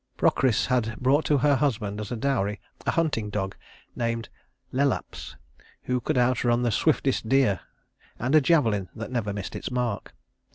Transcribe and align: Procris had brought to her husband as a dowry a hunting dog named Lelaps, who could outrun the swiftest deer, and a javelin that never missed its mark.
Procris 0.17 0.65
had 0.65 0.99
brought 0.99 1.25
to 1.25 1.37
her 1.37 1.57
husband 1.57 2.01
as 2.01 2.11
a 2.11 2.15
dowry 2.15 2.59
a 2.87 2.89
hunting 2.93 3.29
dog 3.29 3.55
named 3.95 4.29
Lelaps, 4.71 5.35
who 5.83 6.01
could 6.01 6.17
outrun 6.17 6.63
the 6.63 6.71
swiftest 6.71 7.29
deer, 7.29 7.59
and 8.17 8.33
a 8.33 8.41
javelin 8.41 8.89
that 8.95 9.11
never 9.11 9.31
missed 9.31 9.55
its 9.55 9.69
mark. 9.69 10.15